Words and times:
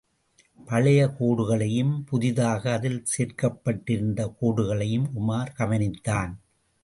பழைய 0.65 1.07
கோடுகளையும், 1.19 2.03
புதிதாக 2.05 2.71
அதில் 2.71 3.03
சேர்க்கப்பட்டிருந்த 3.17 4.35
கோடுகளையும் 4.41 5.07
உமார் 5.19 5.51
கவனித்தான். 5.57 6.33